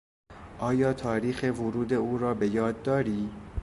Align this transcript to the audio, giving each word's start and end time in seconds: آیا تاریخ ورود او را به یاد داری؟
آیا 0.59 0.93
تاریخ 0.93 1.43
ورود 1.43 1.93
او 1.93 2.17
را 2.17 2.33
به 2.33 2.47
یاد 2.47 2.81
داری؟ 2.81 3.29